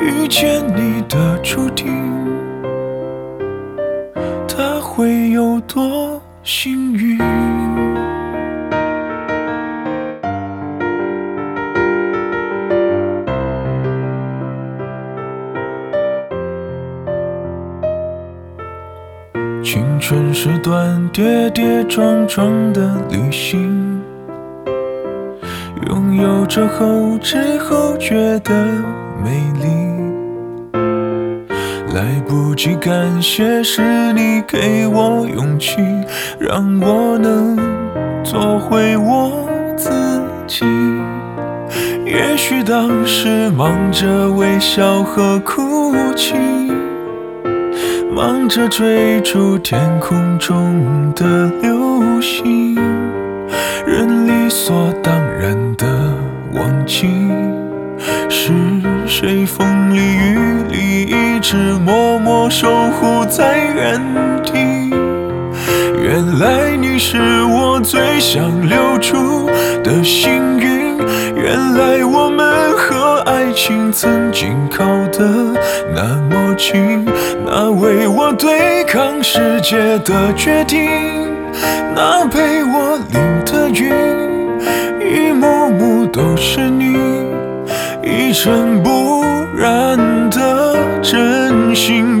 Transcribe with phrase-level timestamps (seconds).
[0.00, 1.86] 遇见你的注定。
[4.46, 7.18] 他会有多幸运？
[19.62, 24.00] 青春是段跌跌撞撞的旅行，
[25.88, 28.54] 拥有着后知后觉的
[29.22, 29.30] 美
[29.62, 29.77] 丽。
[32.58, 35.76] 去感谢，是你给我勇气，
[36.40, 37.56] 让我能
[38.24, 39.88] 做回我自
[40.48, 40.64] 己。
[42.04, 46.34] 也许当时忙着微笑和哭泣，
[48.12, 52.74] 忙着追逐天空中的流星，
[53.86, 54.92] 人理所
[63.28, 64.00] 在原
[64.42, 64.90] 地。
[66.00, 69.46] 原来你是我最想留住
[69.84, 70.96] 的幸运。
[71.36, 75.54] 原来我们和爱情曾经靠得
[75.94, 77.04] 那么近。
[77.44, 80.88] 那为我对抗世界的决定，
[81.94, 83.92] 那陪我淋的雨，
[85.00, 86.96] 一幕幕都是你，
[88.02, 89.22] 一尘不
[89.54, 89.96] 染
[90.30, 90.76] 的。
[91.00, 92.20] 真心